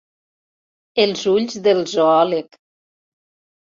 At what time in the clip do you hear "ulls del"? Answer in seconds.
1.33-1.85